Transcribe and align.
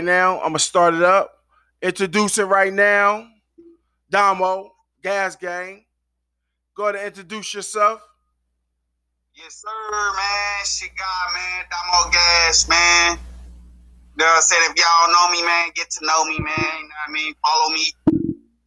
Right 0.00 0.06
now, 0.06 0.36
I'm 0.40 0.56
gonna 0.56 0.58
start 0.60 0.94
it 0.94 1.02
up. 1.02 1.44
Introduce 1.82 2.38
it 2.38 2.44
right 2.44 2.72
now. 2.72 3.28
Domo, 4.08 4.72
Gas 5.02 5.36
Gang. 5.36 5.84
Go 6.74 6.84
ahead 6.84 6.96
and 6.96 7.04
introduce 7.04 7.52
yourself. 7.52 8.00
Yes, 9.34 9.60
sir, 9.60 9.68
man. 10.16 10.64
Shit, 10.64 10.96
God, 10.96 11.34
man. 11.34 11.66
Domo 11.68 12.10
Gas, 12.10 12.66
man. 12.66 13.18
You 14.16 14.24
know 14.24 14.32
I'm 14.32 14.40
saying? 14.40 14.72
If 14.72 14.80
y'all 14.80 15.12
know 15.12 15.36
me, 15.36 15.44
man, 15.44 15.68
get 15.74 15.90
to 15.90 16.06
know 16.06 16.24
me, 16.24 16.38
man. 16.38 16.56
You 16.56 16.88
know 16.88 16.96
what 16.96 17.10
I 17.10 17.12
mean? 17.12 17.34
Follow 17.44 17.74
me 17.74 17.92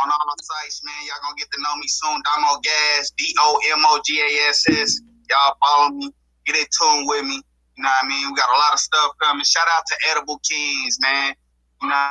on 0.00 0.08
all 0.08 0.32
the 0.34 0.42
sites, 0.42 0.80
man. 0.82 0.94
Y'all 1.04 1.20
gonna 1.20 1.36
get 1.36 1.52
to 1.52 1.60
know 1.60 1.76
me 1.76 1.88
soon. 1.88 2.22
Domo 2.24 2.58
Gas, 2.62 3.12
D 3.18 3.36
O 3.38 3.60
M 3.76 3.84
O 3.84 4.00
G 4.02 4.18
A 4.18 4.48
S 4.48 4.64
S. 4.66 5.00
Y'all 5.28 5.54
follow 5.60 5.90
me. 5.90 6.10
Get 6.46 6.56
in 6.56 6.64
tune 6.72 7.04
with 7.06 7.26
me. 7.26 7.42
You 7.78 7.84
know 7.84 7.90
what 7.90 8.04
I 8.04 8.08
mean? 8.08 8.28
We 8.28 8.34
got 8.34 8.48
a 8.50 8.58
lot 8.58 8.72
of 8.72 8.80
stuff 8.80 9.12
coming. 9.22 9.44
Shout 9.44 9.66
out 9.76 9.84
to 9.86 10.10
Edible 10.10 10.40
Kings, 10.40 10.98
man. 11.00 11.32
You 11.80 11.88
know 11.88 11.94
what 11.94 12.10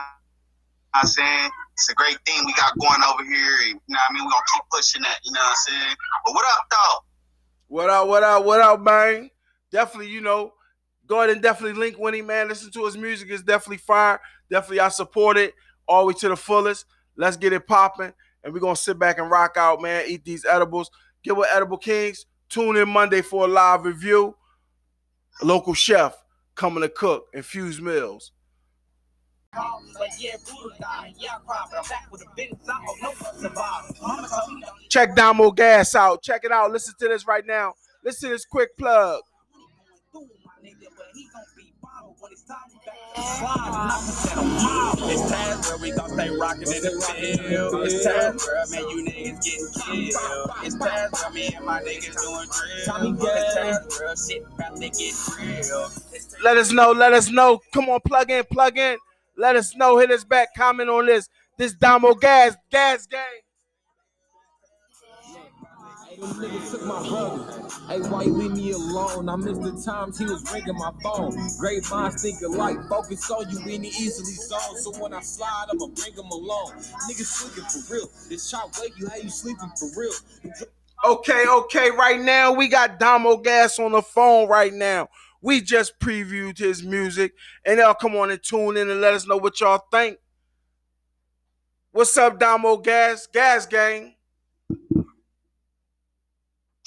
I'm 0.94 1.06
saying? 1.06 1.50
It's 1.74 1.89
a 1.89 1.94
great 1.94 2.18
thing 2.25 2.46
we 2.46 2.54
got 2.54 2.71
going 2.80 3.02
over 3.04 3.25
here. 3.25 3.68
You 3.68 3.74
know 3.74 3.80
what 3.89 4.00
I 4.10 4.14
mean? 4.14 4.24
We're 4.24 4.32
gonna 4.32 4.44
keep 4.54 4.64
pushing 4.72 5.02
that, 5.02 5.18
you 5.25 5.34
know 5.34 5.42
what 5.42 5.50
I'm 5.50 5.56
saying? 5.68 5.96
But 6.25 6.36
what 6.36 6.46
up, 6.46 6.70
dog? 6.70 7.04
What 7.68 7.89
up, 7.89 8.08
what 8.08 8.24
up, 8.24 8.46
what 8.46 8.61
up, 8.61 8.82
man? 8.82 9.30
Definitely, 9.70 10.10
you 10.10 10.22
know, 10.22 10.54
go 11.06 11.18
ahead 11.18 11.32
and 11.32 11.42
definitely 11.42 11.78
link 11.78 12.00
Winnie, 12.00 12.22
man. 12.22 12.47
Listen 12.47 12.72
to 12.72 12.86
his 12.86 12.97
music. 12.97 13.28
It's 13.30 13.44
definitely 13.44 13.78
fire. 13.78 14.22
Definitely, 14.50 14.80
I 14.80 14.88
support 14.88 15.38
it 15.38 15.54
all 15.86 16.04
the 16.04 16.08
way 16.08 16.14
to 16.14 16.30
the 16.30 16.38
fullest. 16.38 16.86
Let's 17.18 17.36
get 17.36 17.52
it 17.52 17.68
popping. 17.68 18.14
And 18.42 18.54
we're 18.54 18.61
gonna 18.61 18.78
sit 18.78 18.97
back 18.97 19.20
and 19.20 19.30
rock 19.30 19.58
out, 19.58 19.82
man. 19.82 20.06
Eat 20.08 20.24
these 20.24 20.46
edibles. 20.46 20.89
Get 21.24 21.36
with 21.36 21.50
Edible 21.54 21.78
Kings. 21.78 22.25
Tune 22.47 22.78
in 22.78 22.88
Monday 22.88 23.22
for 23.22 23.44
a 23.44 23.47
live 23.50 23.84
review. 23.84 24.34
Local 25.41 25.73
chef 25.73 26.15
coming 26.55 26.82
to 26.82 26.89
cook. 26.89 27.27
Infused 27.33 27.82
Mills. 27.82 28.32
Check 34.89 35.16
Domo 35.16 35.52
Gas 35.52 35.95
out. 35.95 36.21
Check 36.21 36.44
it 36.44 36.52
out. 36.52 36.71
Listen 36.71 36.94
to 36.99 37.07
this 37.07 37.25
right 37.27 37.45
now. 37.45 37.73
Listen 38.03 38.29
to 38.29 38.35
this 38.35 38.45
quick 38.45 38.77
plug. 38.77 39.21
It's 45.88 45.97
time 45.97 46.17
where 46.17 46.31
we 46.31 46.38
gon' 46.38 46.38
stay 46.38 46.38
rockin' 46.38 46.61
in 46.61 46.83
the 46.83 47.43
field. 47.47 47.85
It's 47.85 48.03
time 48.03 48.38
where 48.38 48.66
man, 48.71 48.89
you 48.89 49.05
niggas 49.05 49.43
getting 49.43 50.11
killed. 50.11 50.52
It's 50.63 50.75
time 50.75 51.09
where 51.11 51.31
me 51.31 51.47
and 51.55 51.66
my 51.66 51.81
niggas 51.81 52.16
doing 52.21 52.47
drill. 52.52 53.17
It's 53.19 53.55
time 53.55 53.75
where 53.99 54.16
shit 54.16 54.44
about 54.53 54.75
to 54.75 54.89
get 54.89 55.16
real. 55.39 55.89
It's 56.13 56.35
Let 56.44 56.57
us 56.57 56.71
know. 56.71 56.91
Let 56.91 57.13
us 57.13 57.29
know. 57.31 57.61
Come 57.73 57.89
on, 57.89 57.99
plug 58.05 58.31
in, 58.31 58.44
plug 58.45 58.77
in. 58.77 58.97
Let 59.38 59.55
us 59.55 59.75
know. 59.75 59.97
Hit 59.97 60.11
us 60.11 60.23
back. 60.23 60.53
Comment 60.55 60.89
on 60.89 61.05
this. 61.05 61.29
This 61.57 61.73
Domo 61.73 62.13
Gas, 62.13 62.55
Gas 62.69 63.07
Gang. 63.07 63.22
Hey, 66.17 67.99
why 68.09 68.23
you 68.23 68.33
leave 68.33 68.51
me 68.51 68.71
alone? 68.71 69.29
I 69.29 69.35
missed 69.35 69.61
the 69.61 69.79
times 69.85 70.17
he 70.17 70.25
was 70.25 70.51
ringing 70.51 70.73
my 70.75 70.91
phone. 71.03 71.37
Great 71.59 71.87
minds 71.91 72.23
think 72.23 72.41
alike. 72.41 72.77
Focus 72.89 73.29
on 73.29 73.47
you 73.51 73.59
in 73.59 73.83
the 73.83 73.89
easily 73.89 74.33
zone. 74.33 74.77
So 74.77 74.91
when 74.99 75.13
I 75.13 75.21
slide, 75.21 75.65
I'ma 75.71 75.85
bring 75.85 76.15
them 76.15 76.25
along. 76.31 76.71
Niggas 77.07 77.25
sleeping 77.25 77.65
for 77.65 77.93
real. 77.93 78.09
This 78.29 78.49
shot 78.49 78.75
wake 78.81 78.97
you, 78.97 79.07
how 79.07 79.17
you 79.17 79.29
sleeping 79.29 79.71
for 79.77 79.89
real? 79.95 80.13
Okay, 81.05 81.45
okay. 81.47 81.91
Right 81.91 82.19
now, 82.19 82.51
we 82.51 82.67
got 82.67 82.97
Domo 82.97 83.38
Gas 83.38 83.77
on 83.77 83.91
the 83.91 84.01
phone 84.01 84.47
right 84.49 84.73
now. 84.73 85.09
We 85.43 85.61
just 85.61 85.99
previewed 85.99 86.57
his 86.57 86.81
music, 86.81 87.33
and 87.63 87.77
y'all 87.77 87.93
come 87.93 88.15
on 88.15 88.31
and 88.31 88.41
tune 88.41 88.75
in 88.75 88.89
and 88.89 89.01
let 89.01 89.13
us 89.13 89.27
know 89.27 89.38
what 89.38 89.59
y'all 89.59 89.83
think. 89.91 90.17
What's 91.91 92.17
up, 92.17 92.39
Domo 92.39 92.77
Gas? 92.77 93.27
Gas 93.27 93.67
Gang. 93.67 94.15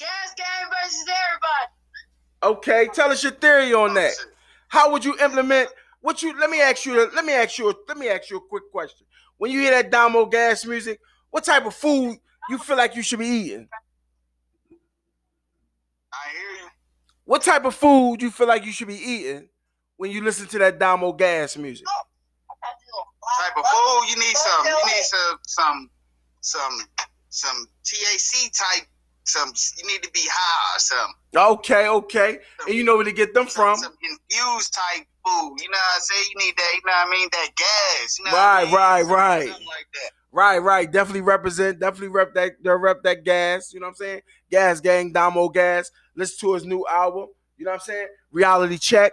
Gas 0.01 0.33
gang 0.35 0.65
versus 0.71 1.05
everybody. 1.05 1.69
Okay, 2.43 2.89
tell 2.93 3.11
us 3.11 3.23
your 3.23 3.33
theory 3.33 3.73
on 3.73 3.91
oh, 3.91 3.93
that. 3.93 4.13
How 4.67 4.91
would 4.91 5.05
you 5.05 5.17
implement 5.19 5.69
what 6.01 6.23
you 6.23 6.37
let 6.39 6.49
me 6.49 6.61
ask 6.61 6.85
you 6.85 7.09
let 7.13 7.25
me 7.25 7.33
ask 7.33 7.57
you 7.57 7.73
let 7.87 7.97
me 7.97 8.09
ask 8.09 8.29
you 8.29 8.37
a 8.37 8.41
quick 8.41 8.71
question. 8.71 9.05
When 9.37 9.51
you 9.51 9.59
hear 9.59 9.71
that 9.71 9.91
Domo 9.91 10.25
Gas 10.25 10.65
music, 10.65 10.99
what 11.29 11.43
type 11.43 11.65
of 11.65 11.73
food 11.73 12.17
you 12.49 12.57
feel 12.57 12.77
like 12.77 12.95
you 12.95 13.03
should 13.03 13.19
be 13.19 13.27
eating? 13.27 13.67
I 16.13 16.31
hear 16.31 16.63
you. 16.63 16.69
What 17.25 17.43
type 17.43 17.65
of 17.65 17.75
food 17.75 18.21
you 18.21 18.31
feel 18.31 18.47
like 18.47 18.65
you 18.65 18.71
should 18.71 18.87
be 18.87 18.95
eating 18.95 19.47
when 19.97 20.11
you 20.11 20.23
listen 20.23 20.47
to 20.47 20.57
that 20.59 20.79
Domo 20.79 21.13
Gas 21.13 21.57
music? 21.57 21.85
Oh, 21.87 22.01
type 23.39 23.57
of 23.57 23.65
food. 23.65 24.09
You 24.09 24.15
need 24.17 24.37
some. 24.37 24.65
You 24.65 24.77
need 24.85 25.03
some 25.03 25.39
some 25.47 25.89
some 26.41 26.79
some 27.29 27.67
TAC 27.83 28.51
type. 28.51 28.87
Some. 29.31 29.53
You 29.77 29.87
need 29.87 30.03
to 30.03 30.11
be 30.11 30.21
high 30.31 30.75
or 30.75 30.79
something. 30.79 31.15
Okay, 31.35 31.87
okay. 31.87 32.39
And 32.67 32.75
you 32.75 32.83
know 32.83 32.95
where 32.95 33.05
to 33.05 33.11
get 33.11 33.33
them 33.33 33.47
Some, 33.47 33.75
from. 33.75 33.77
some 33.77 33.93
infused 34.03 34.73
type 34.73 35.05
food. 35.25 35.55
You 35.61 35.69
know 35.69 35.77
what 35.77 35.95
I 35.95 35.99
say? 35.99 36.15
You 36.29 36.45
need 36.45 36.53
that. 36.57 36.71
You 36.75 36.81
know 36.85 36.91
what 36.93 37.07
I 37.07 37.11
mean? 37.11 37.29
That 37.31 37.49
gas. 37.55 38.19
You 38.19 38.25
know 38.25 38.31
what 38.31 38.39
I 38.39 38.63
Right, 38.63 38.65
mean? 38.65 38.75
right, 38.75 38.99
Something- 39.01 39.15
right. 39.15 39.47
Something 39.49 39.67
like. 39.67 39.85
Right, 40.33 40.57
right. 40.59 40.89
Definitely 40.91 41.21
represent, 41.21 41.79
definitely 41.79 42.07
rep 42.07 42.33
that 42.35 42.53
rep 42.63 43.03
that 43.03 43.23
gas. 43.25 43.73
You 43.73 43.81
know 43.81 43.87
what 43.87 43.91
I'm 43.91 43.95
saying? 43.95 44.21
Gas 44.49 44.79
Gang, 44.79 45.11
Domo 45.11 45.49
Gas. 45.49 45.91
Listen 46.15 46.37
to 46.47 46.53
his 46.53 46.65
new 46.65 46.85
album. 46.89 47.27
You 47.57 47.65
know 47.65 47.71
what 47.71 47.81
I'm 47.81 47.85
saying? 47.85 48.07
Reality 48.31 48.77
check. 48.77 49.11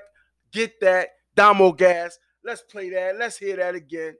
Get 0.53 0.81
that. 0.81 1.09
Domo 1.35 1.73
Gas. 1.73 2.19
Let's 2.45 2.63
play 2.63 2.91
that. 2.91 3.19
Let's 3.19 3.37
hear 3.37 3.57
that 3.57 3.75
again. 3.75 4.17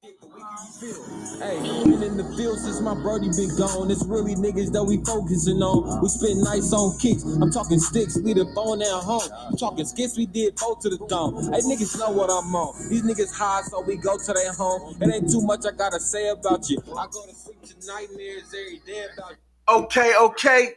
Hey, 0.00 1.58
been 1.84 2.02
in 2.02 2.16
the 2.16 2.34
field 2.36 2.58
since 2.58 2.80
my 2.80 2.94
brody 2.94 3.28
been 3.34 3.50
gone. 3.56 3.90
It's 3.90 4.04
really 4.04 4.36
niggas 4.36 4.70
that 4.72 4.84
we 4.84 5.02
focusing 5.04 5.60
on. 5.60 6.00
We 6.00 6.08
spend 6.08 6.42
nights 6.42 6.72
on 6.72 6.96
kicks. 6.98 7.24
I'm 7.24 7.50
talking 7.50 7.80
sticks, 7.80 8.16
leave 8.16 8.36
the 8.36 8.46
phone 8.54 8.80
at 8.80 8.88
home. 8.88 9.28
I'm 9.48 9.56
talking 9.56 9.84
skits, 9.84 10.16
we 10.16 10.26
did 10.26 10.54
both 10.54 10.80
to 10.82 10.90
the 10.90 10.98
dome. 11.08 11.34
Hey, 11.52 11.60
niggas 11.60 11.98
know 11.98 12.10
what 12.10 12.30
I'm 12.30 12.54
on. 12.54 12.88
These 12.88 13.02
niggas 13.02 13.34
high, 13.34 13.62
so 13.62 13.80
we 13.80 13.96
go 13.96 14.16
to 14.16 14.32
their 14.32 14.52
home. 14.52 14.96
It 15.00 15.12
ain't 15.12 15.30
too 15.30 15.42
much 15.42 15.66
I 15.66 15.72
gotta 15.72 15.98
say 15.98 16.28
about 16.28 16.70
you. 16.70 16.78
I 16.96 17.06
go 17.10 17.26
to 17.26 17.34
sleep 17.34 17.60
to 17.62 17.74
nightmares 17.86 18.54
every 18.54 18.80
day 18.86 19.06
about 19.12 19.32
you. 19.32 19.36
Okay, 19.68 20.12
okay. 20.20 20.74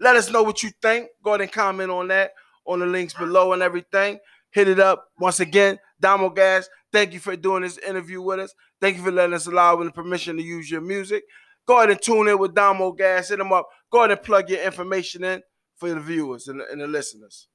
Let 0.00 0.16
us 0.16 0.30
know 0.30 0.42
what 0.42 0.64
you 0.64 0.70
think. 0.82 1.08
Go 1.22 1.30
ahead 1.30 1.42
and 1.42 1.52
comment 1.52 1.90
on 1.90 2.08
that 2.08 2.32
on 2.66 2.80
the 2.80 2.86
links 2.86 3.14
below 3.14 3.52
and 3.52 3.62
everything. 3.62 4.18
Hit 4.50 4.66
it 4.66 4.80
up 4.80 5.10
once 5.18 5.38
again. 5.38 5.78
Domo 6.04 6.28
Gas, 6.28 6.68
thank 6.92 7.14
you 7.14 7.18
for 7.18 7.34
doing 7.34 7.62
this 7.62 7.78
interview 7.78 8.20
with 8.20 8.38
us. 8.38 8.54
Thank 8.78 8.98
you 8.98 9.02
for 9.02 9.10
letting 9.10 9.32
us 9.32 9.46
allow 9.46 9.82
the 9.82 9.90
permission 9.90 10.36
to 10.36 10.42
use 10.42 10.70
your 10.70 10.82
music. 10.82 11.24
Go 11.66 11.78
ahead 11.78 11.88
and 11.88 12.02
tune 12.02 12.28
in 12.28 12.38
with 12.38 12.54
Domo 12.54 12.92
Gas. 12.92 13.30
Hit 13.30 13.38
them 13.38 13.54
up. 13.54 13.66
Go 13.90 14.00
ahead 14.00 14.10
and 14.10 14.22
plug 14.22 14.50
your 14.50 14.62
information 14.62 15.24
in 15.24 15.40
for 15.78 15.88
the 15.88 15.98
viewers 16.00 16.46
and 16.48 16.60
the, 16.60 16.70
and 16.70 16.82
the 16.82 16.86
listeners. 16.86 17.48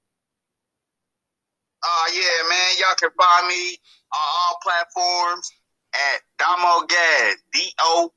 Oh 1.85 2.11
yeah, 2.11 2.49
man. 2.49 2.77
Y'all 2.79 2.95
can 2.97 3.11
find 3.15 3.47
me 3.47 3.77
on 4.15 4.19
all 4.19 4.57
platforms 4.63 5.47
at 5.93 6.21
Domo 6.39 6.87
Gas. 6.87 7.35
D 7.53 7.71
O 7.81 8.11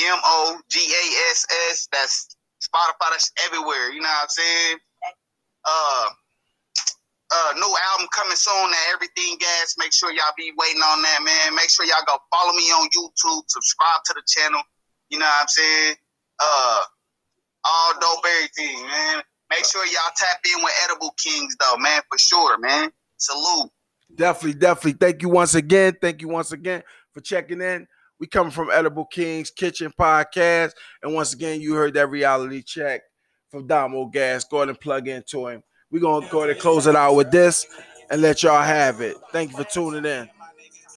M 0.00 0.18
O 0.24 0.58
G 0.70 0.80
A 0.80 1.30
S 1.30 1.46
S. 1.68 1.88
That's 1.92 2.36
Spotify. 2.62 3.10
That's 3.10 3.30
everywhere. 3.44 3.92
You 3.92 4.00
know 4.00 4.08
what 4.08 4.22
I'm 4.22 4.28
saying? 4.30 4.78
Uh, 5.04 5.70
uh, 5.70 6.08
new 7.58 7.74
album 7.92 8.08
coming 8.14 8.36
soon. 8.36 8.70
That 8.70 8.94
everything 8.94 9.36
gas. 9.38 9.74
Make 9.78 9.92
sure 9.92 10.10
y'all 10.12 10.36
be 10.36 10.52
waiting 10.56 10.82
on 10.82 11.02
that, 11.02 11.20
man. 11.22 11.54
Make 11.54 11.70
sure 11.70 11.84
y'all 11.84 12.06
go 12.06 12.16
follow 12.32 12.52
me 12.54 12.70
on 12.70 12.88
YouTube. 12.90 13.42
Subscribe 13.48 14.00
to 14.06 14.14
the 14.14 14.22
channel. 14.26 14.62
You 15.10 15.18
know 15.18 15.26
what 15.26 15.42
I'm 15.42 15.48
saying? 15.48 15.94
Uh, 16.40 16.80
all 17.64 17.92
dope 18.00 18.24
everything, 18.24 18.86
man. 18.86 19.22
Make 19.50 19.64
sure 19.64 19.84
y'all 19.86 20.12
tap 20.16 20.38
in 20.44 20.62
with 20.62 20.74
Edible 20.84 21.14
Kings, 21.22 21.56
though, 21.58 21.76
man, 21.78 22.02
for 22.10 22.18
sure, 22.18 22.58
man. 22.58 22.90
Salute. 23.16 23.70
Definitely, 24.14 24.58
definitely. 24.58 24.92
Thank 24.92 25.22
you 25.22 25.28
once 25.28 25.54
again. 25.54 25.96
Thank 26.00 26.22
you 26.22 26.28
once 26.28 26.52
again 26.52 26.82
for 27.12 27.20
checking 27.20 27.60
in. 27.60 27.86
We 28.20 28.26
coming 28.26 28.50
from 28.50 28.70
Edible 28.70 29.06
Kings 29.06 29.50
Kitchen 29.50 29.92
Podcast. 29.98 30.72
And 31.02 31.14
once 31.14 31.32
again, 31.32 31.60
you 31.60 31.74
heard 31.74 31.94
that 31.94 32.10
reality 32.10 32.62
check 32.62 33.02
from 33.50 33.66
Domo 33.66 34.06
Gas. 34.06 34.44
Go 34.44 34.58
ahead 34.58 34.68
and 34.68 34.80
plug 34.80 35.08
into 35.08 35.46
him. 35.46 35.62
We're 35.90 36.00
gonna 36.00 36.28
go 36.28 36.40
ahead 36.40 36.50
and 36.50 36.60
close 36.60 36.86
it 36.86 36.94
out 36.96 37.14
with 37.14 37.30
this 37.30 37.66
and 38.10 38.20
let 38.20 38.42
y'all 38.42 38.62
have 38.62 39.00
it. 39.00 39.16
Thank 39.32 39.52
you 39.52 39.56
for 39.56 39.64
tuning 39.64 40.04
in. 40.04 40.28